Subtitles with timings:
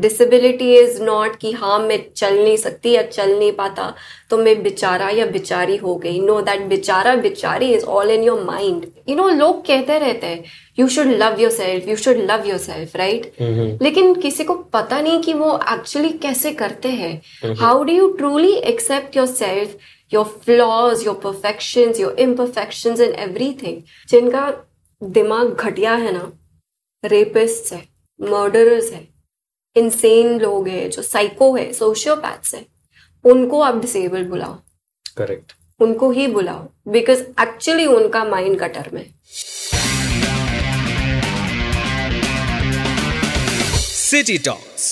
[0.00, 3.92] Disability is not कि हाँ मैं चल नहीं सकती या चल नहीं पाता
[4.30, 8.42] तो मैं बेचारा या बेचारी हो गई। नो दैट बेचारा बेचारी is all in your
[8.44, 10.44] mind you know लोग कहते रहते हैं
[10.78, 13.32] you should love yourself you should love yourself right
[13.82, 18.52] लेकिन किसी को पता नहीं कि वो एक्चुअली कैसे करते हैं। How do you truly
[18.72, 19.76] accept yourself
[20.12, 23.14] your flaws your perfection your imperfection in
[23.62, 24.50] everything जिनका
[25.02, 26.30] दिमाग घटिया है ना
[27.04, 27.82] रेपिस्ट है
[28.20, 29.06] मर्डरर्स है।
[29.78, 32.64] इंसेन लोग हैं जो साइको है सोशियोपैथ्स है
[33.24, 34.56] उनको आप डिसेबल बुलाओ
[35.18, 39.04] करेक्ट उनको ही बुलाओ बिकॉज़ एक्चुअली उनका माइंड कटर में
[44.08, 44.84] City Talks.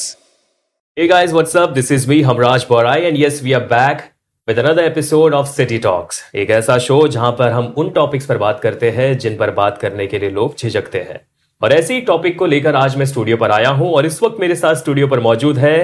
[0.96, 1.74] Hey guys, what's up?
[1.74, 4.02] This is me, Hamraj Borai, and yes, we are back
[4.48, 6.18] with another episode of City Talks.
[6.34, 9.78] एक ऐसा शो जहाँ पर हम उन टॉपिक्स पर बात करते हैं जिन पर बात
[9.78, 11.18] करने के लिए लोग झिझकते हैं
[11.62, 14.40] और ऐसे ही टॉपिक को लेकर आज मैं स्टूडियो पर आया हूँ और इस वक्त
[14.40, 15.78] मेरे साथ स्टूडियो पर मौजूद है।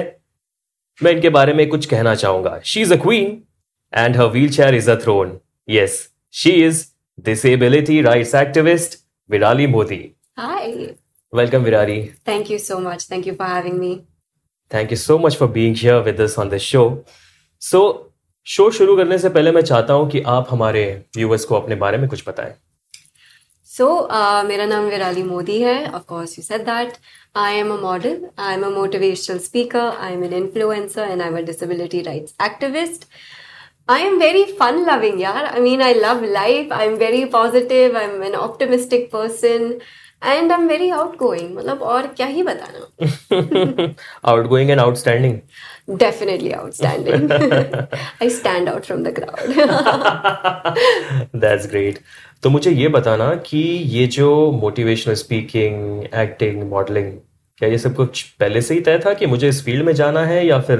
[1.01, 3.41] मैं इनके बारे में कुछ कहना चाहूँगा। She is a queen
[3.93, 5.97] and her wheelchair is a throne yes
[6.33, 6.85] she is
[7.25, 8.97] disability rights activist
[9.29, 9.99] Virali Modi
[10.37, 10.71] hi
[11.33, 13.95] welcome Virali thank you so much thank you for having me
[14.71, 16.83] thank you so much for being here with us on the show
[17.61, 17.81] so
[18.47, 21.97] show शुरू करने से पहले मैं चाहता हूँ कि आप हमारे व्यूअर्स को अपने बारे
[21.97, 22.53] में कुछ बताएँ।
[23.72, 26.92] so, uh, मेरा नाम विराली मोदी है of course you said that
[27.36, 31.28] I am a model I am a motivational speaker I am an influencer and I
[31.28, 33.04] am a disability rights activist
[33.88, 35.50] I am very fun loving, yeah.
[35.50, 36.68] I mean, I love life.
[36.70, 37.94] I'm very positive.
[37.96, 39.80] I'm an optimistic person.
[40.23, 41.49] And I'm very outgoing.
[41.55, 42.79] मतलब और क्या ही बताना।
[44.25, 45.41] Out outgoing and outstanding.
[46.03, 47.25] Definitely outstanding.
[48.21, 49.49] I stand out from the crowd.
[51.43, 51.99] That's great.
[52.43, 53.57] तो मुझे ये बताना कि
[53.97, 54.29] ये जो
[54.61, 57.11] मोटिवेशनल स्पीकिंग एक्टिंग मॉडलिंग
[57.57, 60.25] क्या ये सब कुछ पहले से ही तय था कि मुझे इस फ़ील्ड में जाना
[60.25, 60.79] है या फिर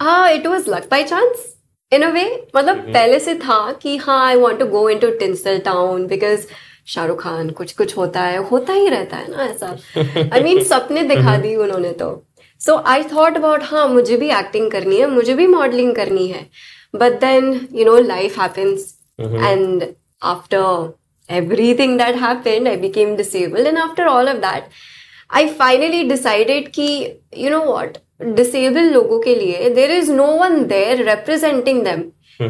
[0.00, 1.50] हाँ it was luck by chance
[1.92, 2.24] in a way
[2.56, 2.94] मतलब mm-hmm.
[2.94, 6.46] पहले से था कि हाँ I want to go into tinsel town because
[6.86, 10.56] Shahrukh Khan Kuch Kuch Hota है होता ही रहता है ना ऐसा। आई I मीन
[10.56, 12.08] mean, सपने दिखा दी उन्होंने तो।
[12.60, 16.46] सो आई थॉट अबाउट हाँ मुझे भी एक्टिंग करनी है मुझे भी मॉडलिंग करनी है।
[16.94, 19.84] But then you know life happens and
[20.22, 20.92] after
[21.28, 24.68] everything that happened I became disable and after all of that
[25.30, 26.88] I finally decided कि
[27.38, 32.02] यू नो वॉट डिसेबल लोगों के लिए there is no one there representing them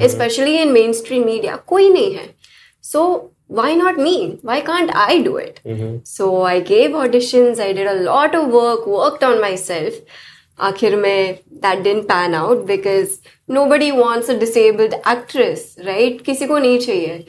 [0.09, 2.29] specially in mainstream media कोई नहीं है।
[2.85, 4.40] सो why not me?
[4.42, 5.62] Why can't I do it?
[5.66, 5.98] Mm-hmm.
[6.04, 10.02] So I gave auditions, I did a lot of work, worked on myself.
[10.60, 13.20] आखिर में that didn't pan out because
[13.58, 16.22] nobody wants a disabled actress, right?
[16.26, 17.26] किसी को नहीं चाहिए.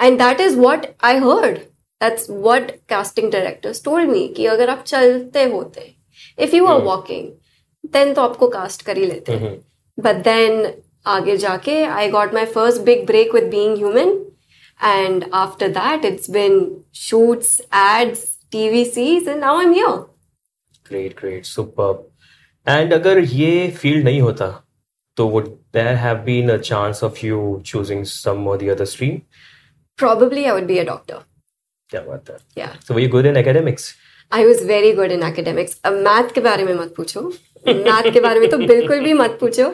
[0.00, 1.58] And that is what I heard
[2.02, 5.92] that's what casting directors told me कि अगर आप चलते होते
[6.44, 7.28] if you are walking
[7.92, 9.36] then तो आपको कास्ट कर ही लेते
[9.98, 10.66] बट देन
[11.16, 14.18] आगे जाके I got my first big break with Being Human
[14.84, 16.60] And after that it's been
[16.94, 19.96] shoots ads TV seize and now I am here
[20.88, 22.08] great great super
[22.66, 24.50] and अगर ये field नहीं होता
[25.16, 27.38] तो would there have been a chance of you
[27.70, 29.16] choosing some or the other stream
[29.98, 31.18] Probably I would be a doctor.
[31.90, 32.76] क्या बात है Yeah.
[32.86, 33.88] So were you good in academics?
[34.32, 35.76] I was very good in academics.
[35.84, 37.22] अब math के बारे में मत पूछो
[37.68, 39.68] math के बारे में तो बिल्कुल भी मत पूछो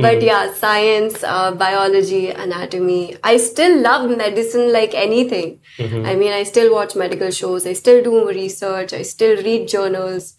[0.00, 1.20] बट या science
[1.60, 7.66] biology anatomy I still love medicine like anything I mean I still watch medical shows
[7.66, 10.34] I still do research I still read journals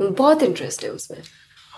[0.00, 1.18] बहुत इंटरेस्ट है उसमें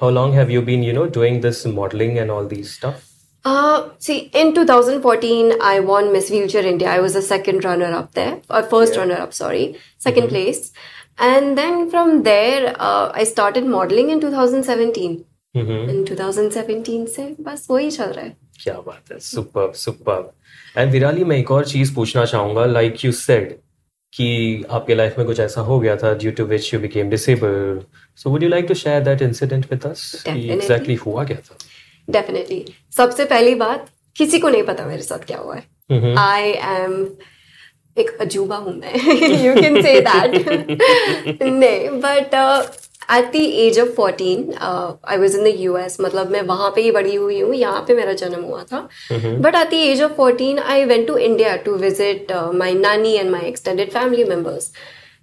[0.01, 2.99] How long have you been, you know, doing this modeling and all these stuff?
[3.45, 6.89] Uh, see, in 2014, I won Miss Wheelchair India.
[6.89, 9.01] I was a second runner up there, or first yeah.
[9.01, 9.65] runner up, sorry,
[9.99, 10.29] 2nd mm-hmm.
[10.29, 10.73] place.
[11.22, 15.18] And then from there, uh, I started modeling in 2017.
[15.58, 15.90] Mm-hmm.
[15.90, 20.32] In 2017 से बस वही चल रहा है। क्या बात है super super
[20.78, 23.54] and Virali मैं एक और चीज़ पूछना चाहूँगा लाइक यू सेड
[24.14, 27.84] कि आपके लाइफ में कुछ ऐसा हो गया था due to which you became disabled
[28.18, 31.56] so would you like to share that incident with us exactly हुआ क्या था?
[32.10, 32.66] डेफिनेटली
[32.98, 35.64] सबसे पहली बात किसी को नहीं पता मेरे साथ क्या हुआ है।
[36.18, 37.06] आई एम
[37.98, 38.94] एक अजूबा हूँ मैं।
[39.46, 42.34] यू कैन से दैट नहीं but
[43.12, 46.82] at the age of fourteen I was in the U S मतलब मैं वहाँ पे
[46.82, 50.12] ही बड़ी हुई हूँ यहाँ पे मेरा जन्म हुआ था। But at the age of
[50.18, 54.72] fourteen I went to India to visit my nani and my extended family members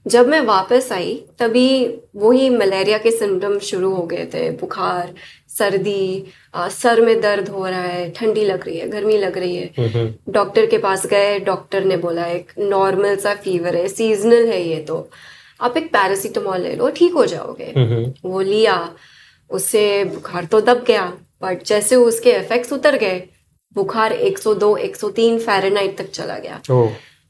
[0.07, 1.87] जब मैं वापस आई तभी
[2.17, 5.13] वही मलेरिया के सिम्टम शुरू हो गए थे। बुखार
[5.49, 6.25] सर्दी
[6.55, 10.07] आ, सर में दर्द हो रहा है ठंडी लग रही है गर्मी लग रही है।
[10.29, 14.81] डॉक्टर के पास गए डॉक्टर ने बोला एक नॉर्मल सा फीवर है सीजनल है ये
[14.81, 15.09] तो।
[15.61, 17.73] आप एक पैरासीटामोल ले लो ठीक हो जाओगे।
[18.25, 18.77] वो लिया।
[19.51, 21.07] उससे बुखार तो दब गया
[21.43, 23.23] बट जैसे उसके इफेक्ट्स उतर गए
[23.77, 26.61] बुखार 102 103 फ़ारेनहाइट तक चला गया।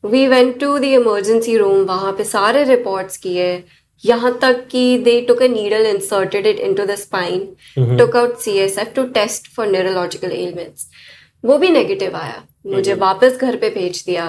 [0.04, 3.52] We went to the emergency room वहाँ पे सारे रिपोर्ट्स किए।
[4.04, 8.92] यहाँ तक कि they took a needle inserted it into the spine took out CSF
[8.96, 10.86] to test for neurological elements
[11.44, 14.26] वो भी नेगेटिव आया। मुझे वापस घर पे भेज दिया।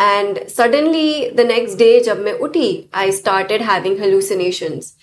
[0.00, 4.94] And suddenly the next day जब मैं उठी I started having hallucinations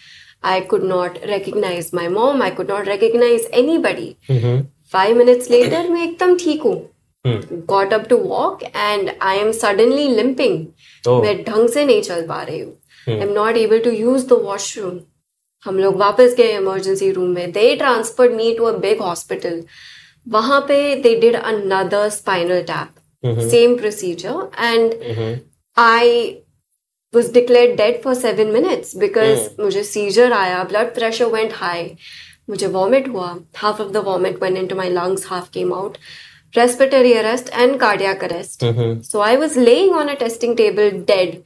[0.44, 4.10] I could not recognize my mom I could not recognize anybody.
[4.30, 4.62] Hmm
[4.96, 6.76] five minutes later मैं एकदम ठीक हूँ।
[7.26, 10.58] हम्म got up to walk and I am suddenly limping.
[11.08, 12.74] ओह मैं ढंग से नहीं चल पा रही हूँ।
[13.10, 15.00] I am not able to use the washroom
[15.66, 19.64] हम लोग वापस गए इमरजेंसी रूम में। They transferred me to a big hospital
[20.28, 25.40] वहाँ पे they did another spinal tap same procedure and
[25.78, 26.36] I
[27.14, 31.84] was declared dead for seven minutes because मुझे seizure आया blood pressure went high
[32.50, 33.28] मुझे वॉमिट हुआ।
[33.62, 35.96] Half of the vomit went into my lungs half came out.
[36.55, 41.43] respiratory arrest and cardiac arrest hmm so I was laying on a testing table dead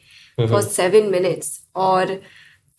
[0.52, 2.20] for seven minutes और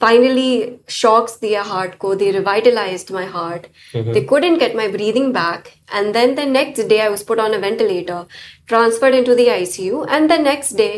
[0.04, 3.68] finally shocks दिया heart को they revitalized my heart
[4.16, 7.54] they couldn't get my breathing back and then the next day I was put on
[7.54, 8.26] a ventilator
[8.74, 10.94] transferred into the ICU and the next day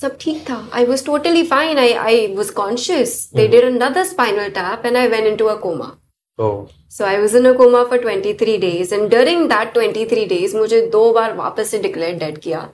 [0.00, 4.50] सब ठीक था I was totally fine I I was conscious they did another spinal
[4.56, 5.90] tap and I went into a coma
[6.39, 10.55] oh so I was in a coma for 23 days and during that 23 days
[10.55, 12.67] मुझे दो बार वापस से declare dead किया।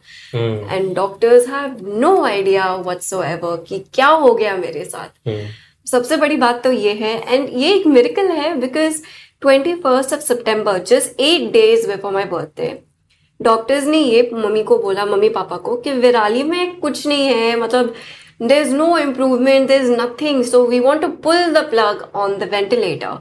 [0.75, 5.47] And doctors have no idea whatsoever कि क्या हो गया मेरे साथ। हम्म
[5.88, 9.01] सबसे बड़ी बात तो ये है एंड ये एक मिरेकल है because
[9.41, 12.77] twenty first of September just eight days before my birthday
[13.39, 17.56] doctors ने ये मम्मी को बोला मम्मी पापा को कि विराली में कुछ नहीं है
[17.59, 17.94] मतलब
[18.41, 22.38] there is no improvement there is nothing so we want to pull the plug on
[22.38, 23.17] the ventilator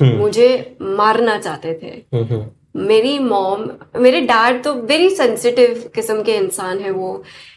[0.00, 2.44] मुझे मारना चाहते थे। हम्म
[2.76, 3.64] मेरी मॉम
[3.96, 7.12] मेरे डैड तो वेरी सेंसिटिव किस्म के इंसान है वो।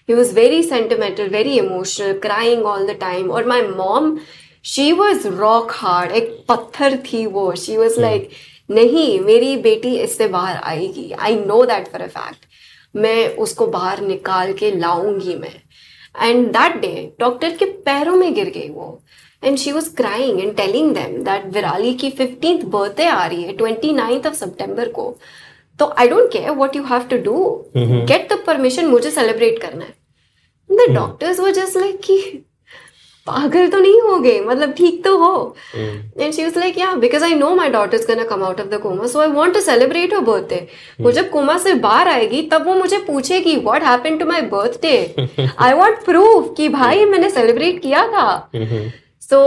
[0.10, 4.18] He was very sentimental very emotional crying all the time और my mom
[4.66, 8.30] she was rock hard एक पत्थर थी वो। शी वॉज़ लाइक
[8.72, 12.46] नहीं मेरी बेटी इससे बाहर आएगी। I know that for a fact
[12.96, 15.54] मैं उसको बाहर निकाल के लाऊँगी मैं।
[16.22, 19.00] एंड दैट डे डॉक्टर के पैरों में गिर गई वो।
[19.46, 23.54] And she was crying and telling them that Virali की फिफ्टींथ बर्थडे आ रही है
[23.58, 25.14] ट्वेंटी नाइन्थ ऑफ़ सितंबर को
[25.80, 27.38] तो I don't care what you have to do
[27.78, 29.94] get the permission मुझे सेलिब्रेट करना है.
[30.70, 32.18] द डॉक्टर्स वो जस्ट लाइक कि
[33.28, 35.56] पागल तो नहीं हो गए मतलब ठीक तो हो.
[35.76, 38.68] And she was like yeah because I know my daughter is gonna come out of
[38.70, 40.68] the coma so I want to celebrate her birthday
[41.02, 45.48] वो जब कोमा से बाहर आएगी तब वो मुझे पूछेगी what happened to my birthday
[45.60, 48.28] I want proof कि भाई मैंने सेलिब्रेट किया था.
[49.30, 49.40] So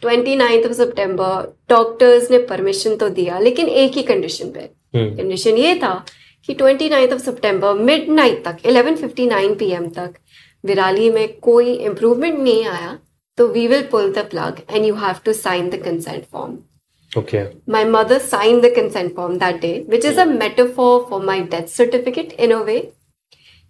[0.00, 5.56] twenty ninth of September doctors ने परमिशन तो दिया लेकिन एक ही कंडीशन पे। कंडीशन
[5.56, 5.92] ये था
[6.48, 7.74] कि twenty ninth of September
[8.10, 10.14] midnight तक 11:59 पीएम तक
[10.64, 12.98] विराली में कोई इम्प्रूवमेंट नहीं आया
[13.38, 16.58] तो we will pull the plug and you have to sign the consent form
[17.18, 17.44] okay
[17.74, 21.70] my mother signed the consent form that day, which is a metaphor for my death
[21.76, 22.76] certificate in a way.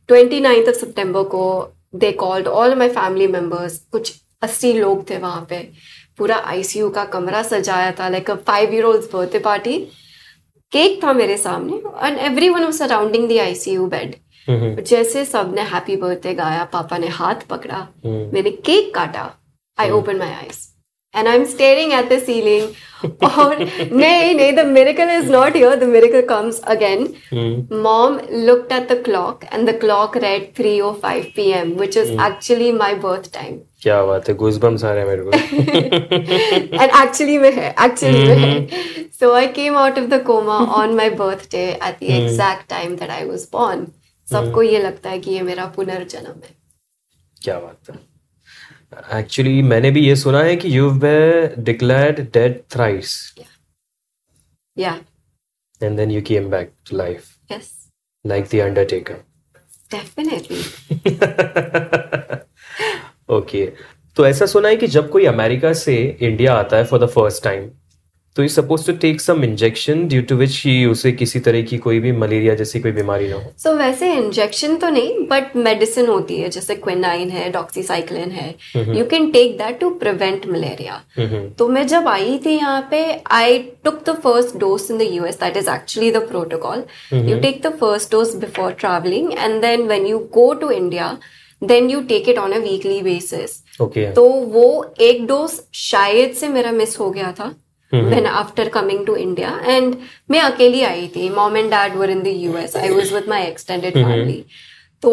[0.09, 1.45] 29th of September को
[2.03, 4.13] they called all my family members, कुछ
[4.43, 5.59] 80 लोग थे वहाँ पे।
[6.19, 9.77] पूरा ICU का कमरा सजाया था like a five year old birthday party
[10.73, 12.19] cake था मेरे सामने and
[12.49, 14.15] everyone was surrounding the ICU bed
[14.87, 19.31] जैसे सबने हैप्पी बर्थडे गाया पापा ने हाथ पकड़ा मैंने केक काटा।
[19.79, 20.59] I open my eyes
[21.14, 22.76] and I'm staring at the ceiling.
[23.06, 25.76] or nay, nay, the miracle is not here.
[25.76, 27.16] The miracle comes again.
[27.70, 32.94] Mom looked at the clock, and the clock read 3:05 p.m., which is actually my
[33.06, 33.60] birth time.
[33.82, 35.32] क्या बात है goosebumps आ रहे हैं मेरे को
[36.80, 39.12] and actually, में है, actually में है.
[39.20, 43.16] So I came out of the coma on my birthday at the exact time that
[43.20, 43.86] I was born.
[44.32, 46.56] सबको ये लगता है कि ये मेरा पुनर्जन्म है.
[47.44, 48.09] क्या बात है
[48.93, 53.13] एक्चुअली मैंने भी ये सुना है कि you were declared dead thrice
[54.77, 54.99] yeah
[55.81, 57.73] and then you came back to life yes
[58.25, 59.23] like the Undertaker
[59.93, 60.63] definitely
[63.35, 63.67] okay
[64.17, 67.43] तो ऐसा सुना है कि जब कोई अमेरिका से इंडिया आता है फॉर द फ़र्स्ट
[67.45, 67.71] टाइम
[68.37, 71.77] तो is suppose to take some injection due to which he उसे किसी तरह की
[71.79, 75.57] कोई भी मलेरिया जैसी कोई बीमारी ना हो। सो so, वैसे इंजेक्शन तो नहीं बट
[75.57, 78.49] मेडिसिन होती है जैसे क्विनाइन है डॉक्सीसाइक्लिन है।
[78.99, 81.01] You can take that to prevent malaria
[81.59, 85.41] तो मैं जब आई थी यहाँ पे I took the first dose in the US
[85.41, 90.07] that is actually the protocol you take the first dose before travelling and then when
[90.07, 91.17] you go to India
[91.63, 94.69] then you take it on a weekly basis तो वो
[95.01, 97.55] एक dose शायद से मेरा miss हो गया था।
[97.93, 99.97] When after coming to India and
[100.31, 103.47] मैं अकेली आई थी mom and dad were in the US I was with my
[103.47, 104.45] extended family
[105.03, 105.13] तो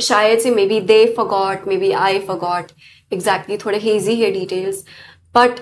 [0.00, 2.72] शायद से maybe they forgot maybe I forgot
[3.12, 4.84] exactly थोड़े हेजी है डिटेल्स
[5.34, 5.60] बट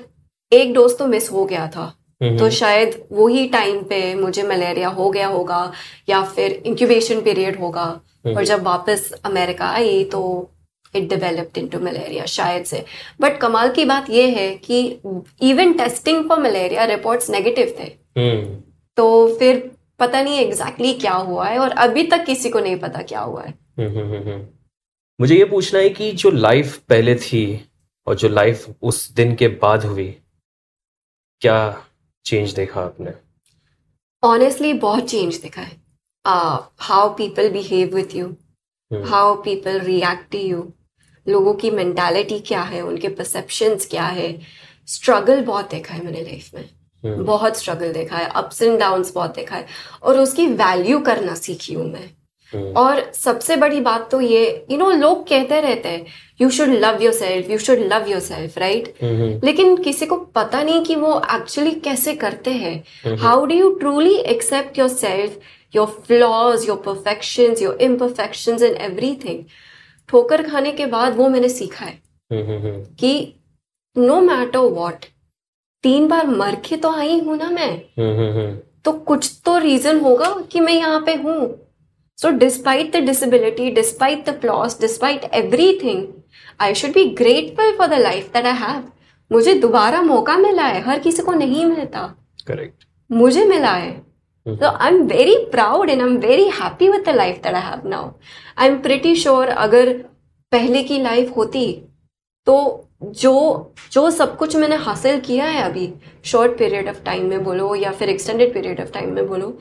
[0.52, 1.87] एक डोज तो मिस हो गया था।
[2.23, 5.61] तो शायद वही टाइम पे मुझे मलेरिया हो गया होगा
[6.09, 7.85] या फिर इंक्यूबेशन पीरियड होगा।
[8.26, 10.21] और जब वापस अमेरिका आई तो
[10.95, 12.85] इट डेवलप्ड इनटू मलेरिया शायद से।
[13.21, 14.80] बट कमाल की बात यह है कि
[15.42, 18.61] even testing for malaria reports negative थे। हम्म।
[18.97, 22.76] तो फिर पता नहीं एग्जैक्टली exactly क्या हुआ है और अभी तक किसी को नहीं
[22.76, 24.47] पता क्या हुआ है। हम्म, हम्म।
[25.21, 27.42] मुझे ये पूछना है कि जो लाइफ पहले थी
[28.07, 30.09] और जो लाइफ उस दिन के बाद हुई
[31.42, 31.59] क्या
[32.25, 33.12] चेंज देखा आपने?
[34.23, 35.76] ऑनेस्टली बहुत चेंज दिखा है।
[36.78, 38.26] How people behave with you
[39.04, 40.62] how people react to you
[41.28, 44.37] लोगों की मेंटालिटी क्या है उनके परसेप्शंस क्या है।
[44.88, 46.68] स्ट्रगल बहुत देखा है मैंने लाइफ में।
[47.04, 49.66] हम्म। बहुत स्ट्रगल देखा है अप्स एंड डाउन्स बहुत देखा है।
[50.02, 52.08] और उसकी वैल्यू करना सीखी हूँ मैं।
[52.52, 56.06] हम्म। और सबसे बड़ी बात तो ये यू you नो know, लोग कहते रहते हैं
[56.40, 58.94] you should love yourself you should love yourself right
[59.44, 64.14] लेकिन किसी को पता नहीं कि वो एक्चुअली कैसे करते हैं। How do you truly
[64.35, 65.38] accept yourself
[65.76, 69.44] your flaws your perfection your imperfection and everything
[70.08, 71.92] ठोकर खाने के बाद वो मैंने सीखा है
[72.30, 73.34] हम्म, हम्म, हम्म, कि
[73.96, 75.04] नो मैटर वॉट
[75.84, 80.60] तीन बार मर के तो आई हूँ ना मैं। तो कुछ तो रीजन होगा कि
[80.60, 81.40] मैं यहाँ पे हूँ।
[82.18, 85.24] So despite the disability despite the flaws despite
[85.82, 86.06] everything
[86.60, 88.82] I should be grateful for the life that I have
[89.30, 92.02] मुझे दोबारा मौका मिला है। हर किसी को नहीं मिलता।
[92.46, 93.90] करेक्ट मुझे मिला है।
[94.57, 98.14] So I'm very proud and I'm very happy with the life that I have now.
[98.57, 99.93] I'm pretty sure अगर
[100.52, 101.64] पहले की लाइफ होती
[102.47, 103.35] तो जो
[103.93, 105.88] जो सब कुछ मैंने हासिल किया है अभी
[106.25, 109.59] शॉर्ट पीरियड ऑफ़ टाइम में बोलो या फिर एक्सटेंडेड पीरियड ऑफ़ टाइम में बोलो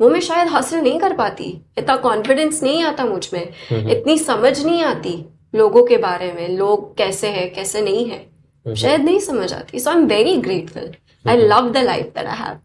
[0.00, 3.42] वो मैं शायद हासिल नहीं कर पाती। इतना कॉन्फिडेंस नहीं आता मुझमें।
[3.90, 5.14] इतनी समझ नहीं आती
[5.54, 9.90] लोगों के बारे में लोग कैसे हैं कैसे नहीं है। शायद नहीं समझ आती। So
[9.90, 10.90] I am very grateful
[11.28, 12.58] I love the life that I have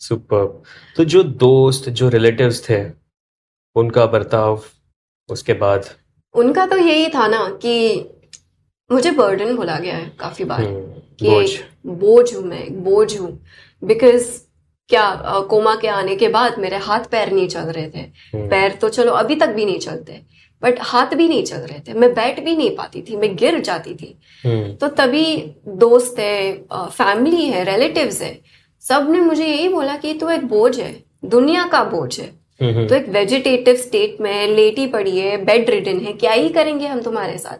[0.00, 0.44] super
[0.96, 2.80] तो जो दोस्त जो रिलेटिव्स थे
[3.76, 4.62] उनका बर्ताव
[5.28, 5.84] उसके बाद?
[6.34, 7.74] उनका तो यही था ना कि
[8.90, 10.80] मुझे बर्डन बोला गया है काफ़ी बार हम्म,
[11.20, 11.28] कि
[11.90, 13.30] बोझ। हूँ मैं बोझ हूँ।
[13.82, 14.30] बिकॉज़
[14.90, 15.04] क्या
[15.50, 18.88] कोमा के आने के बाद मेरे हाथ पैर नहीं चल रहे थे। हम्म, पैर तो
[18.88, 20.20] चलो अभी तक भी नहीं चलते
[20.62, 23.60] बट हाथ भी नहीं चल रहे थे। मैं बैठ भी नहीं पाती थी मैं गिर
[23.60, 24.14] जाती थी।
[24.44, 25.24] हम्म, तो तभी
[25.84, 28.32] दोस्त है फैमिली है रिलेटिव्स है।
[28.84, 30.92] सबने मुझे यही बोला कि तू एक बोझ है
[31.26, 32.26] दुनिया का बोझ है।
[32.60, 37.00] तो एक वेजिटेटिव स्टेट में लेटी पड़ी है बेड रिडन है क्या ही करेंगे हम
[37.00, 37.58] तुम्हारे साथ?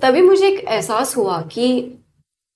[0.00, 1.68] तभी मुझे एक एहसास हुआ कि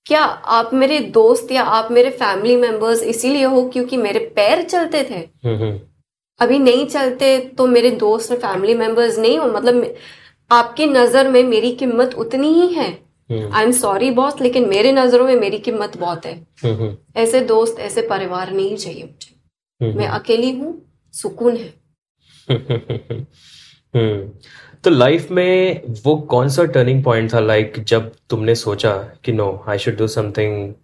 [0.06, 5.02] क्या आप मेरे दोस्त या आप मेरे फैमिली मेंबर्स इसीलिए हो क्योंकि मेरे पैर चलते
[5.10, 5.20] थे?
[6.40, 9.46] अभी नहीं चलते तो मेरे दोस्त और फैमिली मेंबर्स नहीं हो?
[9.46, 9.94] मतलब
[10.50, 12.90] आपकी नज़र में मेरी कीमत उतनी ही है।
[13.32, 17.40] आई एम सॉरी बॉस लेकिन मेरे नज़रों में मेरी कीमत बहुत है। हम्म, हम्म, ऐसे
[17.40, 19.34] दोस्त ऐसे परिवार नहीं चाहिए मुझे।
[19.84, 21.74] हम्म, मैं अकेली हूँ सुकून है।
[24.84, 29.32] तो लाइफ में वो कौन सा टर्निंग पॉइंट था लाइक like, जब तुमने सोचा कि
[29.32, 30.74] no I should do something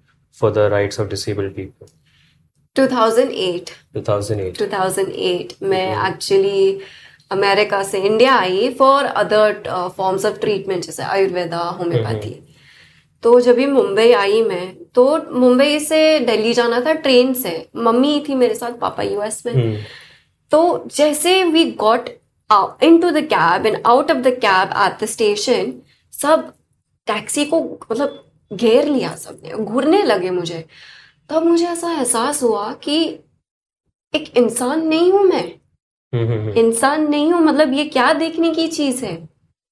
[0.41, 1.87] for the rights of disabled people
[2.77, 6.81] 2008 2008 2008 मैं एक्चुअली
[7.35, 12.41] अमेरिका से India I for other forms of treatment जैसे आयुर्वेदा होम्योपैथी
[13.23, 18.25] तो जब भी मुंबई आई मैं तो मुंबई से दिल्ली जाना था ट्रेन से। मम्मी
[18.29, 19.77] थी मेरे साथ पापा यूएस में। हम्म,
[20.53, 22.09] तो जैसे we got
[23.01, 25.73] into the cab and out of the cab at the station
[26.13, 26.53] सब
[27.07, 27.61] टैक्सी को
[27.91, 28.23] मतलब
[28.53, 30.65] घेर लिया सबने घूरने लगे मुझे।
[31.31, 32.99] तब मुझे ऐसा एहसास हुआ कि
[34.15, 35.64] एक इंसान नहीं हूँ मैं। हम्म, हम्म,
[36.59, 39.17] इंसान नहीं हूँ मतलब ये क्या देखने की चीज़ है?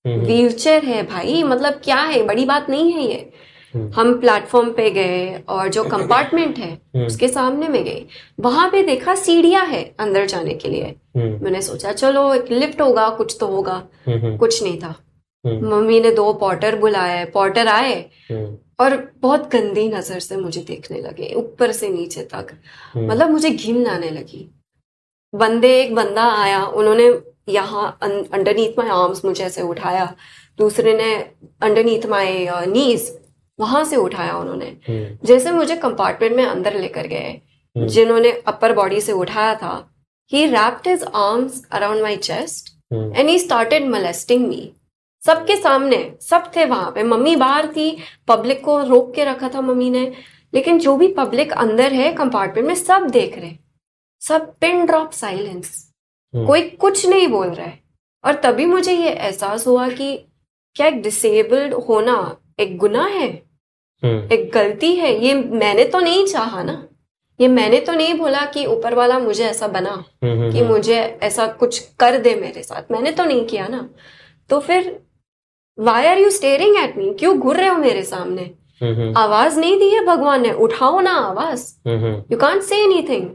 [0.04, 2.22] व्हीलचेयर है भाई मतलब क्या है?
[2.22, 3.30] बड़ी बात नहीं है ये।
[3.74, 8.04] हम्म, हम प्लेटफॉर्म पे गए और जो कंपार्टमेंट है हम्म। उसके सामने में गए।
[8.40, 12.80] वहाँ पे देखा सीढ़ियाँ है अंदर जाने के लिए। हम्म, मैंने सोचा चलो एक लिफ्ट
[12.80, 14.94] होगा कुछ तो होगा। कुछ नहीं था।
[15.44, 18.00] मम्मी ने दो पॉटर बुलाए पॉटर आए
[18.80, 22.52] और बहुत गंदी नज़र से मुझे देखने लगे ऊपर से नीचे तक।
[22.96, 24.48] मतलब मुझे घिन आने लगी।
[25.32, 27.08] बंदे एक बंदा आया उन्होंने
[27.48, 30.04] यहाँ अंडरनीथ माई आर्म्स मुझे ऐसे उठाया।
[30.58, 31.14] दूसरे ने
[31.62, 33.10] अंडरनीथ माई नीज
[33.58, 37.30] वहाँ से उठाया उन्होंने। हम्म, जैसे मुझे कंपार्टमेंट में अंदर लेकर गए
[37.76, 39.74] हम्म। जिन्होंने अपर बॉडी से उठाया था
[40.32, 44.70] ही wrapped his arms around my chest and he started molesting me
[45.22, 47.96] सबके सामने सब थे वहाँ पे। मम्मी बाहर थी
[48.28, 50.12] पब्लिक को रोक के रखा था मम्मी ने।
[50.52, 53.56] लेकिन जो भी पब्लिक अंदर है कंपार्टमेंट में सब देख रहे।
[54.28, 55.92] सब पिन ड्रॉप साइलेंस
[56.34, 57.78] कोई कुछ नहीं बोल रहा है।
[58.24, 60.16] और तभी मुझे ये एहसास हुआ कि
[60.74, 63.28] क्या एक डिसेबल्ड होना एक गुना है?
[64.04, 65.24] हम्म, एक गलती है?
[65.24, 66.88] ये मैंने तो नहीं चाहा ना।
[67.40, 70.96] ये मैंने तो नहीं बोला कि ऊपर वाला मुझे ऐसा बना हम्म, हम्म, कि मुझे
[71.22, 73.88] ऐसा कुछ कर दे मेरे साथ। मैंने तो नहीं किया ना।
[74.50, 75.02] तो फिर
[75.78, 78.50] why are you staring at me क्यों घूर रहे हो मेरे सामने?
[79.16, 81.88] आवाज़ नहीं दी है भगवान ने। उठाओ ना आवाज़।
[82.32, 83.30] यू कांट से एनीथिंग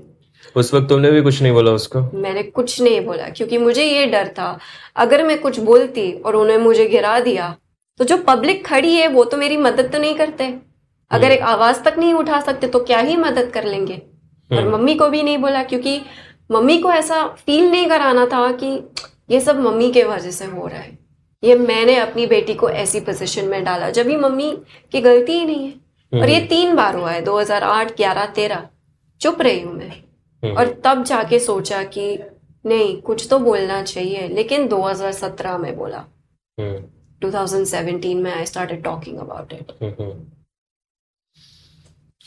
[0.56, 2.02] उस वक्त तुमने भी कुछ नहीं बोला उसको?
[2.14, 4.58] मैंने कुछ नहीं बोला क्योंकि मुझे ये डर था।
[4.96, 7.56] अगर मैं कुछ बोलती और उन्होंने मुझे गिरा दिया
[8.00, 10.54] तो जो पब्लिक खड़ी है वो तो मेरी मदद तो नहीं करते।
[11.12, 14.02] अगर एक आवाज़ तक नहीं उठा सकते तो क्या ही मदद कर लेंगे?
[14.50, 16.02] और हम्म। मम्मी को भी नहीं बोला क्योंकि
[16.52, 18.68] मम्मी को ऐसा फील नहीं कराना था कि
[19.30, 20.98] ये सब मम्मी के वजह से हो रहा है।
[21.44, 24.52] ये मैंने अपनी बेटी को ऐसी पोजीशन में डाला जब ही मम्मी
[24.92, 28.62] की गलती ही नहीं है। और ये तीन बार हुआ है 2008 11 13
[29.22, 30.07] चुप रही हूँ मैं। हम्म,
[30.44, 32.18] और तब जाके सोचा कि
[32.66, 35.98] नहीं कुछ तो बोलना चाहिए। लेकिन 2017 में बोला।
[36.58, 36.84] हम्म,
[37.22, 40.12] 2017 में I started talking about it hmm, hmm.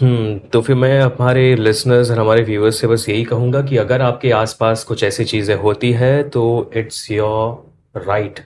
[0.00, 4.02] Hmm तो फिर मैं हमारे लिसनर्स और हमारे व्यूअर्स से बस यही कहूँगा कि अगर
[4.02, 8.40] आपके आसपास कुछ ऐसी चीज़ें होती है तो it's your right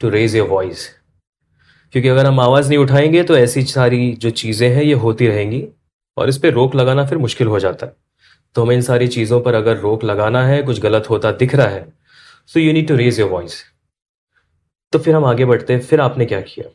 [0.00, 0.88] to raise your voice
[1.92, 5.64] क्योंकि अगर हम आवाज़ नहीं उठाएँगे तो ऐसी सारी जो चीज़ें हैं ये होती रहेंगी।
[6.16, 7.92] और इस पर रोक लगाना फिर मुश्किल हो जाता है।
[8.54, 11.68] तो हमें इन सारी चीज़ों पर अगर रोक लगाना है कुछ गलत होता दिख रहा
[11.68, 11.86] है
[12.46, 13.62] so you need to raise your voice
[14.92, 16.68] तो फिर हम आगे बढ़ते हैं। फिर आपने क्या किया?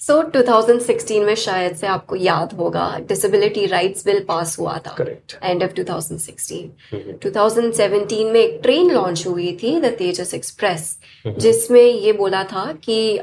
[0.00, 4.94] सो so, 2016 में शायद से आपको याद होगा डिसेबिलिटी राइट्स बिल पास हुआ था।
[5.42, 12.12] एंड ऑफ़ 2016 2017 में एक ट्रेन लॉन्च हुई थी द तेजस एक्सप्रेस जिसमें ये
[12.12, 13.20] बोला था कि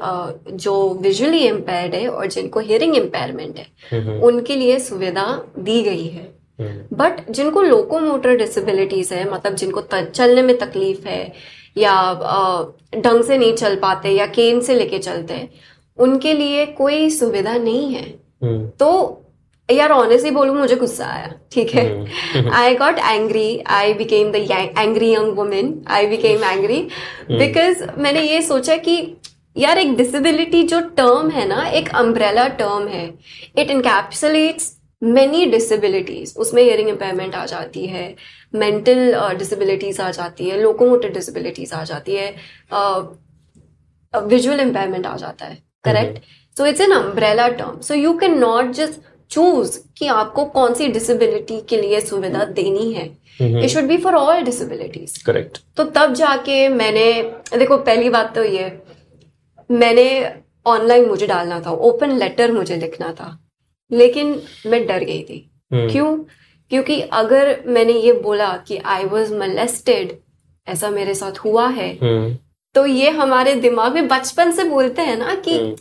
[0.58, 5.28] जो विजुअली इम्पेयर्ड है और जिनको हियरिंग इम्पेयरमेंट है उनके लिए सुविधा
[5.60, 11.22] दी गई है। बट जिनको लोकोमोटर डिसेबिलिटीज है मतलब जिनको चलने में तकलीफ़ है
[11.78, 11.94] या
[12.96, 15.50] ढंग से नहीं चल पाते या केन से लेके चलते हैं
[15.98, 18.04] उनके लिए कोई सुविधा नहीं है।
[18.80, 19.24] तो
[19.70, 21.86] यार ऑनेस्टली बोलूँ मुझे गुस्सा आया ठीक है?
[22.54, 24.36] I got angry I became the
[24.78, 26.82] angry young women I became angry
[27.32, 28.98] because मैंने ये सोचा कि
[29.56, 33.08] यार एक डिसेबिलिटी जो टर्म है ना एक अम्ब्रेला टर्म है
[33.58, 38.16] इट इनकैप्सुलेट्स मेनी डिसेबिलिटीज उसमें हियरिंग इम्पेयरमेंट आ जाती है
[38.54, 42.28] मेंटल डिसेबिलिटीज आ जाती है लोकोमोटिव डिसेबिलिटीज आ जाती है
[44.14, 46.20] विजुअल इम्पेयरमेंट आ जाता है correct
[46.58, 49.00] so it's an umbrella term so you can not just
[49.32, 53.06] choose कि आपको कौन सी डिसेबिलिटी के लिए सुविधा देनी है।
[53.40, 57.12] It should be for all disabilities correct तो तब जाके मैंने
[57.58, 58.72] देखो पहली बात तो ये
[59.70, 60.08] मैंने
[60.66, 63.38] ऑनलाइन मुझे डालना था ओपन लेटर मुझे लिखना था।
[63.92, 65.40] लेकिन मैं डर गई थी।
[65.74, 66.18] क्यों?
[66.72, 70.14] क्योंकि अगर मैंने ये बोला कि आई वॉज़ molested
[70.68, 71.94] ऐसा मेरे साथ हुआ है
[72.76, 75.76] तो ये हमारे दिमाग में बचपन से बोलते हैं ना कि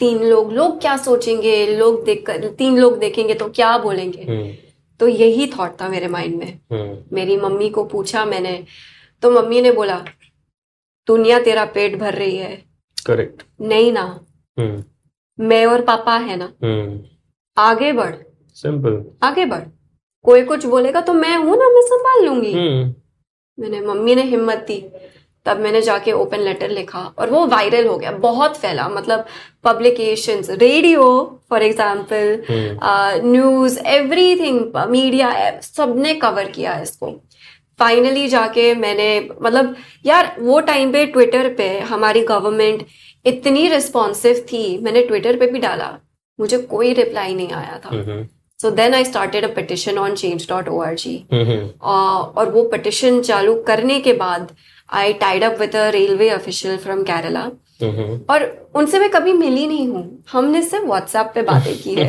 [0.00, 1.76] तीन लोग लोग क्या सोचेंगे?
[1.76, 4.52] लोग देख कर तीन लोग देखेंगे तो क्या बोलेंगे?
[5.00, 8.64] तो यही थॉट था मेरे माइंड में। मेरी मम्मी को पूछा मैंने
[9.22, 9.98] तो मम्मी ने बोला
[11.08, 12.56] दुनिया तेरा पेट भर रही है।
[13.06, 14.20] करेक्ट नहीं ना।
[15.38, 16.52] मैं और पापा है ना?
[17.58, 18.14] आगे बढ़।
[18.56, 19.62] सिंपल आगे बढ़।
[20.24, 22.54] कोई कुछ बोलेगा तो मैं हूँ ना मैं संभाल लूँगी।
[23.58, 24.82] मैंने मम्मी ने हिम्मत दी।
[25.46, 29.24] तब मैंने जाके ओपन लेटर लिखा और वो वायरल हो गया बहुत फैला। मतलब
[29.64, 31.04] publication radio
[31.50, 32.42] for example
[33.24, 35.30] news everything media
[35.62, 37.10] सबने कवर किया इसको।
[37.78, 39.08] फाइनली जाके मैंने
[39.42, 39.74] मतलब
[40.06, 42.84] यार वो टाइम पे ट्विटर पे हमारी गवर्नमेंट
[43.24, 45.98] इतनी रिस्पॉन्सिव थी। मैंने ट्विटर पे भी डाला।
[46.38, 48.26] मुझे कोई रिप्लाई नहीं आया था।
[48.60, 53.20] So then I started a petition on change dot O R G और वो पिटिशन
[53.22, 54.52] चालू करने के बाद
[54.88, 57.50] I tied up with a railway official from Kerala
[58.30, 58.44] और
[58.76, 62.08] उनसे मैं कभी मिली नहीं हूँ। हमने सिर्फ़ व्हाट्सएप पे बातें की है।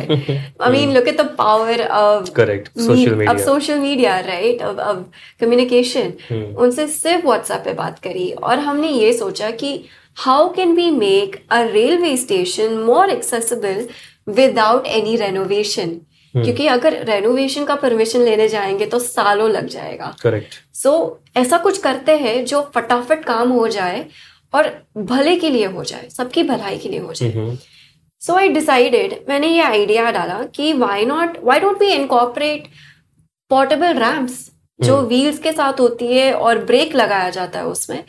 [0.62, 4.80] I mean look at the power of correct social अब मीडिया सोशल मीडिया राइट अब
[4.80, 6.12] अब कम्युनिकेशन
[6.58, 9.72] उनसे सिर्फ़ व्हाट्सएप पे बात करी और हमने ये सोचा कि
[10.18, 13.86] how can we make a railway station more accessible
[14.34, 16.00] without any renovation
[16.34, 21.58] क्योंकि अगर रेनोवेशन का परमिशन लेने जाएँगे तो सालों लग जाएगा। करेक्ट सो so, ऐसा
[21.58, 24.06] कुछ करते हैं जो फटाफट काम हो जाए
[24.54, 27.56] और भले के लिए हो जाए सबकी भलाई के लिए हो जाए।
[28.20, 32.64] सो आई डिसाइडेड मैंने ये आइडिया डाला कि why not why don't we incorporate
[33.50, 38.04] portable ramps जो व्हील्स के साथ होती है और ब्रेक लगाया जाता है उसमें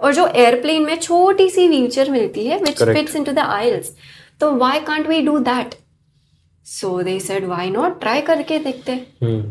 [0.00, 3.16] और जो एयरप्लेन में छोटी सी व्हीलचेयर मिलती है which Correct.
[3.24, 3.92] Into the aisles
[4.40, 5.74] तो why can't we do that
[6.66, 8.96] so they said why not try करके देखते।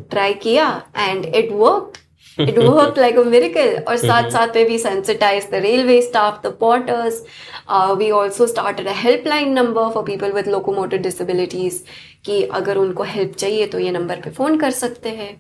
[0.10, 0.68] ट्राई किया
[0.98, 1.98] and it work
[2.40, 6.48] it work like a miracle और साथ साथ में भी sensitise the railway staff the
[6.60, 7.22] porters
[7.98, 11.84] we also started a helpline number for people with locomotive disabilities
[12.26, 15.32] कि अगर उनको हेल्प चाहिए तो ये नंबर पे फ़ोन कर सकते हैं।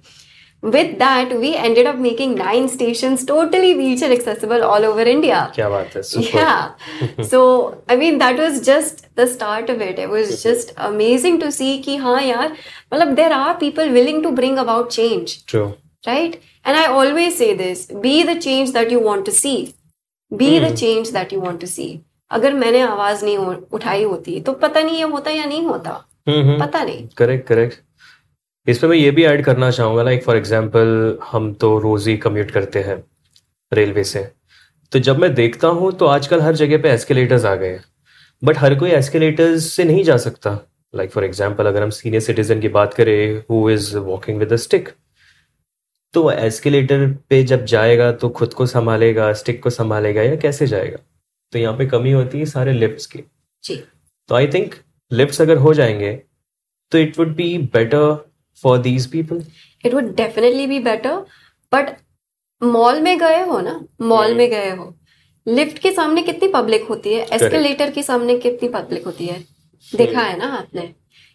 [0.62, 5.68] with that we ended up making nine stations totally wheelchair accessible all over india क्या
[5.74, 7.40] बात है super yeah so
[7.94, 11.70] i mean that was just the start of it it was just amazing to see
[11.86, 12.52] कि हाँ यार
[12.92, 15.64] मतलब there are people willing to bring about change true
[16.08, 19.56] right and i always say this be the change that you want to see
[20.30, 21.90] be the change that you want to see
[22.30, 26.00] अगर मैंने आवाज नहीं हो- उठाई होती तो पता नहीं ये होता या नहीं होता
[26.28, 27.80] हम्म पता नहीं करेक्ट करेक्ट
[28.67, 32.51] इसमें मैं ये भी ऐड करना चाहूँगा लाइक फॉर एग्ज़ाम्पल हम तो रोज ही कम्यूट
[32.51, 33.03] करते हैं
[33.71, 34.27] रेलवे से।
[34.91, 37.83] तो जब मैं देखता हूँ तो आजकल हर जगह पे एस्केलेटर्स आ गए हैं।
[38.41, 40.57] बट हर कोई एस्केलेटर्स से नहीं जा सकता।
[40.93, 44.55] लाइक फॉर एग्ज़ाम्पल अगर हम सीनियर सिटीजन की बात करें who is walking with a
[44.57, 44.89] stick
[46.13, 50.97] तो एस्केलेटर पे जब जाएगा तो खुद को संभालेगा स्टिक को संभालेगा या कैसे जाएगा?
[51.53, 53.23] तो यहाँ पे कमी होती है सारे लिफ्ट्स की।
[53.63, 53.75] जी।
[54.29, 54.75] तो आई थिंक
[55.11, 56.13] लिफ्ट्स अगर हो जाएँगे
[56.91, 58.15] तो it would be better
[58.63, 59.43] for these people
[59.83, 61.15] it would definitely be better
[61.71, 61.95] but
[62.61, 63.79] mall में गए हो ना?
[64.01, 64.93] Mall hmm. में गए हो।
[65.47, 67.25] लिफ्ट के सामने कितनी पब्लिक होती है?
[67.33, 69.43] एस्केलेटर के सामने कितनी पब्लिक होती है?
[69.83, 70.93] देखा है ना आपने?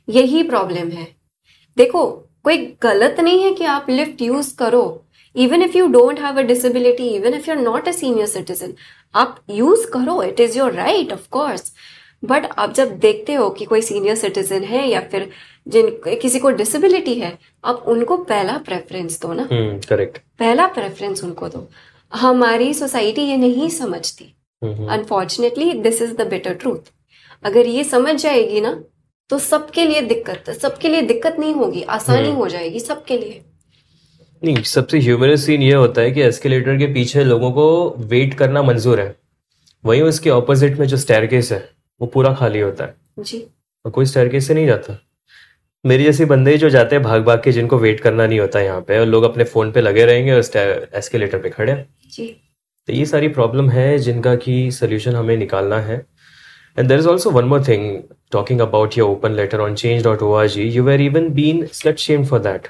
[0.08, 1.06] यही प्रॉब्लम है।
[1.76, 2.04] देखो
[2.44, 4.82] कोई गलत नहीं है कि आप लिफ्ट यूज़ करो।
[5.36, 8.74] Even if you don't have a disability even if you are not a senior citizen
[9.14, 11.72] आप यूज़ करो। It is your right of course
[12.22, 15.30] but आप जब देखते हो कि कोई सीनियर सिटीजन है या फिर
[15.66, 15.90] जिन
[16.22, 19.48] किसी को डिसेबिलिटी है आप उनको पहला प्रेफरेंस दो ना।
[19.88, 21.68] करेक्ट पहला प्रेफरेंस उनको दो।
[22.12, 24.24] हमारी सोसाइटी ये नहीं समझती।
[24.62, 26.90] Unfortunately this is the better truth
[27.44, 28.72] अगर ये समझ जाएगी ना
[29.30, 33.40] तो सबके लिए दिक्कत सबके लिए दिक्कत नहीं होगी आसानी हम्म। हो जाएगी सबके लिए।
[34.42, 37.66] नहीं सबसे ह्यूमरस सीन ये होता है कि एस्केलेटर के पीछे लोगों को
[37.98, 39.14] वेट करना मंजूर है।
[39.84, 41.68] वहीं उसके ऑपोजिट में जो स्टेयरकेस है
[42.00, 43.44] वो पूरा खाली होता है। जी।
[43.84, 44.98] और कोई स्टेयरकेस से नहीं जाता।
[45.84, 48.80] मेरी जैसे बंदे जो जाते हैं भाग भाग के जिनको वेट करना नहीं होता यहाँ
[48.88, 52.26] पे और लोग अपने फ़ोन पे लगे रहेंगे और एस्केलेटर पे खड़े हैं। जी।
[52.88, 55.96] तो ये सारी प्रॉब्लम है जिनका की सोल्यूशन हमें निकालना है।
[56.78, 60.22] And there is also one more thing talking about your open letter on change dot
[60.22, 62.68] O R G you were even been slut shame for that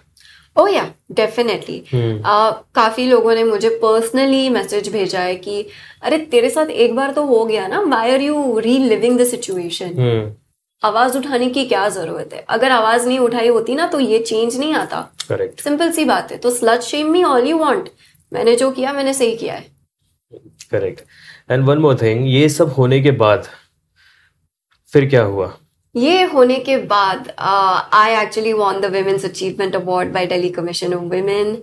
[0.57, 5.65] oh yeah definitely काफ़ी लोगों ने मुझे पर्सनली मैसेज भेजा है कि
[6.03, 10.35] अरे तेरे साथ एक बार तो हो गया ना why are you reliving the situation
[10.83, 12.45] आवाज़ उठाने की क्या ज़रूरत है?
[12.49, 16.33] अगर आवाज़ नहीं उठाई होती ना तो ये चेंज नहीं आता। करेक्ट सिंपल सी बात
[16.33, 17.89] है। तो slut shame me all you want
[18.33, 19.67] मैंने जो किया मैंने सही किया है।
[20.71, 21.01] Correct
[21.51, 23.49] and one more thing ये सब होने के बाद
[24.89, 25.53] फिर क्या हुआ?
[25.95, 31.03] ये होने के बाद I actually won the women's achievement award by Delhi commission of
[31.15, 31.57] women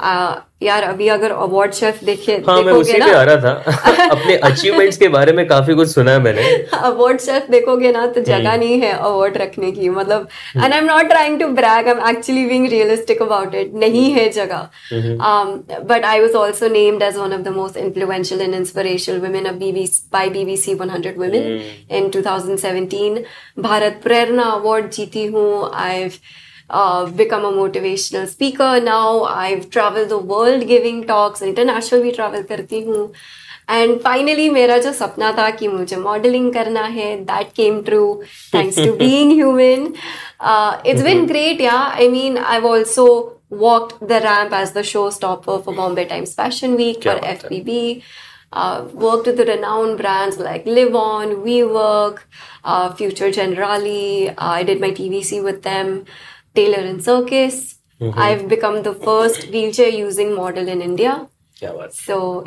[0.00, 4.36] यार अभी अगर अवार्ड शेफ देखे हाँ मैं उसी देखोगे पे आ रहा था। अपने
[4.36, 6.42] अचीवमेंट्स के बारे में काफ़ी कुछ सुना है मैंने।
[6.78, 10.78] अवार्ड शेफ देखोगे ना तो हम्म। जगह नहीं है अवार्ड रखने की मतलब and I
[10.78, 14.68] am not trying to brag I am actually being realistic about it नहीं है जगह।
[14.92, 19.46] हम्म। But I was also named as one of the most influential and inspirational women
[19.46, 23.18] of BBC by BBC 100 women in 2017
[23.62, 25.70] Bharat Prerna award जीती हूँ.
[25.74, 26.08] I
[26.71, 29.23] uh, become a motivational speaker now.
[29.23, 33.11] I've traveled the world giving talks, international भी travel करती हूँ.
[33.69, 38.21] And finally मेरा जो सपना था कि मुझे मॉडलिंग करना है that came true
[38.53, 39.87] thanks to being human.
[40.39, 41.91] Uh, it's been great, yeah.
[42.03, 47.01] I mean, I've also walked the ramp as the showstopper for Bombay Times Fashion Week
[47.01, 48.01] क्या for बात है। FBB.
[48.53, 52.19] Uh, worked with the renowned brands like Live On, WeWork,
[52.63, 54.29] uh, Future Generali.
[54.29, 56.05] Uh, I did my TVC with them.
[56.54, 57.62] Tailor and circus
[58.16, 61.26] I have become the first wheelchair using model in India
[61.64, 62.44] so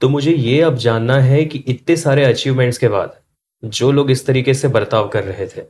[0.00, 3.20] तो मुझे ये अब जानना है कि इतने सारे achievements के बाद
[3.64, 5.62] जो लोग इस तरीके से बर्ताव कर रहे थे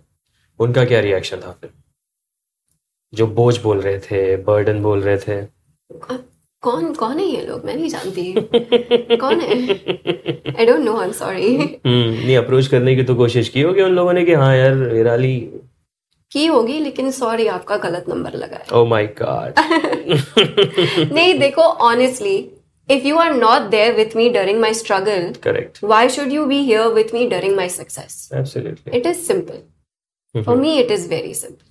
[0.58, 1.70] उनका क्या रिएक्शन था फिर?
[3.14, 5.46] जो बोझ बोल रहे थे बर्डन बोल रहे थे।
[6.62, 7.64] कौन कौन है ये लोग?
[7.64, 9.54] मैं नहीं जानती। कौन है?
[10.58, 13.92] I don't know I am sorry नहीं अप्रोच करने की तो कोशिश की होगी उन
[13.92, 15.36] लोगों ने कि हाँ यार हिराली
[16.32, 19.58] की होगी लेकिन सॉरी आपका गलत नंबर लगा ओह माय गॉड
[21.12, 22.36] नहीं देखो honestly
[22.88, 26.58] if you are not there with me during my struggle correct why should you be
[26.60, 31.34] here with me during my success absolutely it is simple for me it is very
[31.34, 31.70] simple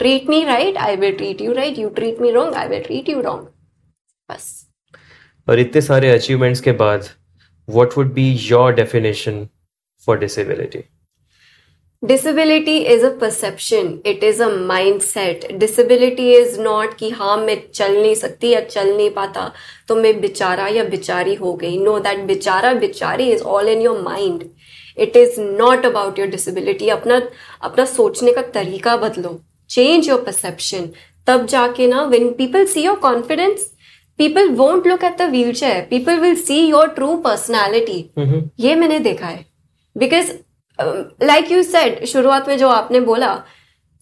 [0.00, 3.08] treat me right I will treat you right you treat me wrong I will treat
[3.08, 3.46] you wrong
[4.28, 4.48] बस।
[5.48, 7.08] और इतने सारे achievements के बाद
[7.68, 9.46] what would be your definition
[10.02, 10.84] for disability
[12.02, 14.48] disability is a perception it is a
[15.00, 19.50] mindset disability is not कि हाँ मैं चल नहीं सकती या चल नहीं पाता
[19.88, 24.00] तो मैं बेचारा या बेचारी हो गई। नो दैट बेचारा बेचारी is all in your
[24.02, 24.44] mind
[24.96, 27.20] it is not about your disability अपना
[27.62, 30.88] अपना सोचने का तरीका बदलो। चेंज योर परसेप्शन
[31.26, 33.71] तब जाके ना when people see your confidence
[34.18, 37.98] people won't look at the wheelchair people will see your true personality
[38.60, 39.44] ये मैंने देखा है।
[39.96, 40.32] बिकॉज़
[41.22, 43.32] लाइक यू सेड शुरुआत में जो आपने बोला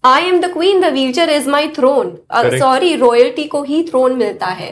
[0.05, 2.17] I am the queen the wheelchair is my throne
[2.59, 4.71] sorry royalty को ही थ्रोन मिलता है।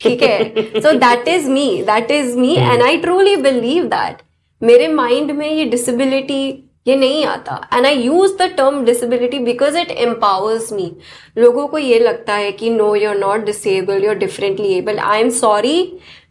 [0.00, 0.80] ठीक है?
[0.80, 4.22] So that is me that is me and I truly believe that
[4.62, 6.42] मेरे माइंड में ये डिसेबिलिटी
[6.86, 10.90] ये नहीं आता। And I use the term disability because it empowers me
[11.38, 14.98] लोगों को ये लगता है कि no you are not disable you are differently able
[14.98, 15.76] I am sorry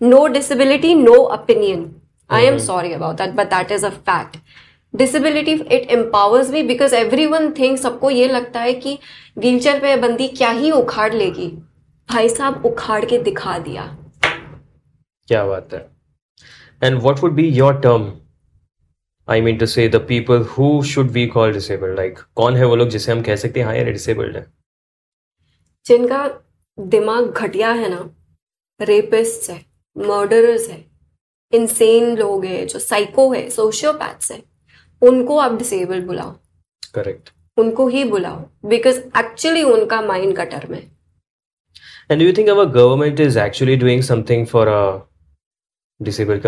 [0.02, 1.90] no disability no opinion
[2.30, 4.38] I am sorry about that but that is a fact
[4.94, 8.98] disability it empowers me because every one thing सबको ये लगता है कि
[9.38, 11.48] wheelchair पे बंदी क्या ही उखाड़ लेगी।
[12.10, 13.84] भाई साहब उखाड़ के दिखा दिया।
[15.28, 15.80] क्या बात है।
[16.82, 18.12] And what would be your term
[19.30, 22.76] I mean to say the people who should be call disabled like कौन है वो
[22.76, 24.46] लोग जिसे हम कह सकते हैं हाँ यार डिसेबल्ड है।
[25.86, 26.28] जिनका
[26.78, 28.10] दिमाग घटिया है ना
[28.82, 29.58] रेपिस्ट है
[29.98, 30.84] मर्डरर्स है
[31.54, 34.42] इंसेन लोग हैं जो साइको है सोशियोपैथ्स है
[35.02, 36.32] उनको आप डिसेबल बुलाओ।
[36.94, 40.82] करेक्ट उनको ही बुलाओ बिकॉज़ एक्चुअली उनका माइंड कटर में।
[42.12, 44.82] And do you think our government is actually doing something for a
[46.00, 46.42] disabled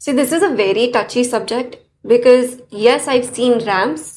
[0.00, 4.14] See, this is a very touchy subject because yes, I've seen ramps,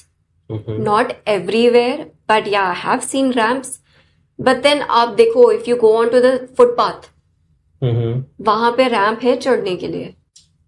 [0.49, 0.83] Mm-hmm.
[0.83, 3.79] not everywhere, but yeah, I have seen ramps.
[4.39, 7.05] But then आप देखो if you go on to the footpath,
[7.81, 8.19] Mm-hmm.
[8.47, 10.13] वहाँ पे ramp है चढ़ने के लिए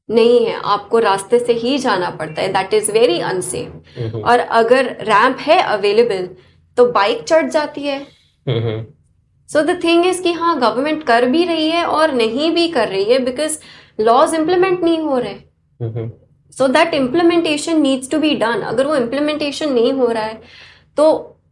[0.09, 4.23] नहीं है आपको रास्ते से ही जाना पड़ता है that is very unsafe Mm-hmm.
[4.29, 6.27] और अगर रैंप है अवेलेबल
[6.77, 7.99] तो बाइक चढ़ जाती है
[8.47, 8.81] Mm-hmm.
[9.49, 12.87] So the thing is कि हाँ गवर्नमेंट कर भी रही है और नहीं भी कर
[12.89, 13.57] रही है बिकॉज़
[13.99, 16.07] लॉज इम्प्लीमेंट नहीं हो रहे.
[16.53, 20.41] So that implementation needs to be done अगर वो इम्प्लीमेंटेशन नहीं हो रहा है
[20.97, 21.05] तो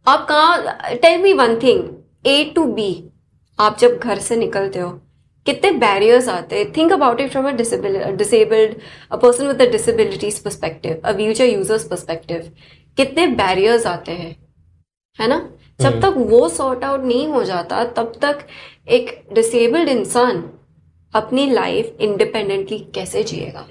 [0.06, 1.88] आप कहाँ tell me one thing
[2.26, 2.92] A to B
[3.58, 4.90] आप जब घर से निकलते हो
[5.46, 6.72] कितने बैरियर्स आते हैं?
[6.72, 8.74] Think about it from a disabled
[9.12, 12.50] a person with a disabilities perspective a wheelchair users perspective
[12.96, 14.36] कितने बैरियर्स आते हैं?
[15.18, 15.48] है ना?
[15.80, 18.46] जब तक वो सॉर्ट आउट नहीं हो जाता तब तक
[18.88, 20.42] एक डिसेबल्ड इंसान
[21.14, 23.66] अपनी लाइफ इंडिपेंडेंटली कैसे जिएगा.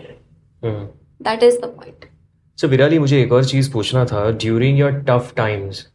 [0.64, 2.06] That is the point
[2.58, 5.88] so Virali मुझे एक और चीज़ पूछना था। ड्यूरिंग योर टफ टाइम्स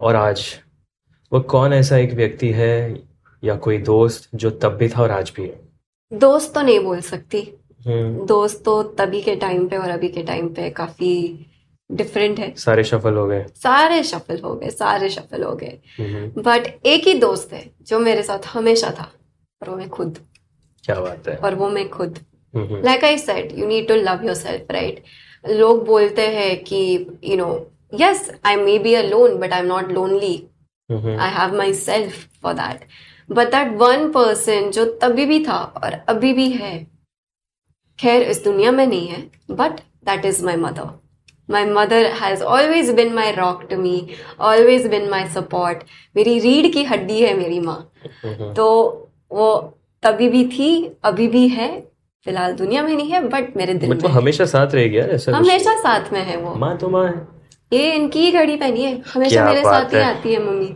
[0.00, 0.44] और आज
[1.32, 3.02] वो कौन ऐसा एक व्यक्ति है
[3.44, 5.60] या कोई दोस्त जो तब भी था और आज भी है?
[6.12, 7.40] दोस्त तो नहीं बोल सकती।
[7.86, 11.10] हम्म, दोस्त तो तभी के टाइम पे और अभी के टाइम पे काफ़ी
[11.90, 16.42] डिफरेंट है। सारे शफल हो गए। सारे शफल हो गए सारे शफल हो गए। हम्म,
[16.42, 19.12] बट एक ही दोस्त है जो मेरे साथ हमेशा था
[19.62, 20.18] और वो मैं खुद।
[20.88, 22.18] क्या बात है। और वो मैं खुद।
[22.54, 25.02] हम्म, like I said you need to love yourself right
[25.44, 26.78] लोग बोलते हैं कि
[27.24, 27.48] you know
[28.00, 30.34] yes I may be a lone but I am not lonely
[30.88, 32.86] hmm, I have myself for that
[33.28, 36.76] but that one person जो तभी भी था और अभी भी है
[37.98, 40.90] खैर इस दुनिया में नहीं है but that is my mother
[41.48, 43.96] my mother has always been my rock to me
[44.48, 45.82] always been my support
[46.16, 47.76] मेरी रीढ़ की हड्डी है मेरी माँ।
[48.24, 48.66] हम्म, तो
[49.32, 49.48] वो
[50.02, 50.70] तभी भी थी
[51.04, 51.68] अभी भी है
[52.26, 55.74] फ़िलहाल दुनिया में नहीं है बट मेरे दिल में हमेशा साथ रहेगी यार ऐसा हमेशा
[55.78, 57.26] साथ में है वो। माँ तो माँ है।
[57.72, 60.74] ये इनकी ही घड़ी पहनी है हमेशा मेरे साथ ही आती है मम्मी।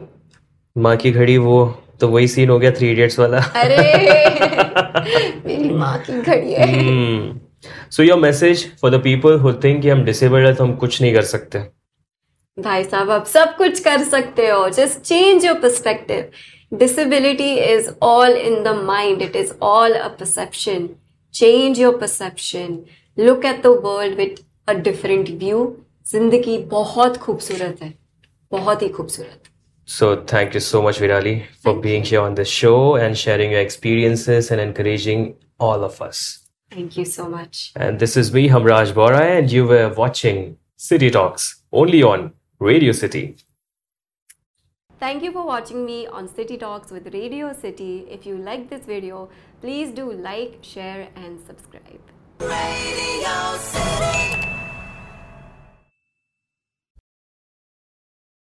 [0.77, 1.65] माँ की घड़ी वो
[2.01, 3.77] तो वही सीन हो गया थ्री इडियट्स वाला। अरे!
[5.47, 7.41] मेरी माँ की घड़ी है.
[7.91, 11.01] So your message for the people who think कि हम डिसेबल्ड है तो हम कुछ
[11.03, 11.59] नहीं कर सकते।
[12.59, 16.25] भाई साहब आप सब कुछ कर सकते हो just change your perspective
[16.74, 20.89] Disability is all in the mind it is all a perception
[21.34, 22.80] change your perception
[23.26, 24.39] look at the world with
[24.70, 25.65] a different view
[26.12, 27.93] जिंदगी बहुत खूबसूरत है
[28.52, 29.43] बहुत ही खूबसूरत
[29.88, 33.52] So thank you so much, Virali, for Thank being here on the show and sharing
[33.52, 35.22] your experiences and encouraging
[35.60, 36.24] all of us.
[36.76, 40.41] Thank you so much And this is me, Hamraj Bora, and you were watching
[40.88, 41.46] City Talks
[41.82, 42.26] only on
[42.62, 43.24] Radio City.
[45.03, 48.07] Thank you for watching me on City Talks with Radio City.
[48.09, 52.01] If you like this video, please do like, share, and subscribe.
[52.38, 54.62] Radio City.